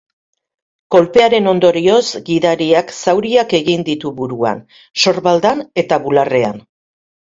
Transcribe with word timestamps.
Kolpearen 0.95 1.49
ondorioz, 1.51 2.01
gidariak 2.31 2.95
zauriak 3.03 3.57
egin 3.61 3.87
ditu 3.93 4.17
buruan, 4.19 4.67
sorbaldan 5.07 5.67
eta 5.87 6.05
bularrean. 6.11 6.65